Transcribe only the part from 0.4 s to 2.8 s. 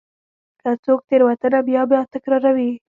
که څوک تېروتنه بیا بیا تکراروي.